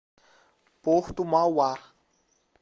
[0.81, 1.77] Porto Mauá